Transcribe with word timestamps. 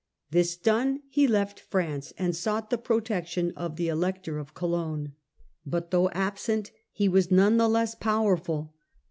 This 0.31 0.57
done 0.57 1.03
he 1.09 1.27
left 1.27 1.59
France, 1.59 2.11
and 2.17 2.35
sought 2.35 2.71
the 2.71 2.79
protection 2.79 3.53
of 3.55 3.75
the 3.75 3.87
Elector 3.87 4.39
of 4.39 4.55
Cologne. 4.55 5.13
But 5.63 5.91
though 5.91 6.09
absent, 6.09 6.71
he 6.91 7.07
was 7.07 7.29
none 7.29 7.57
the 7.57 7.69
less 7.69 7.93
powerful. 7.93 8.73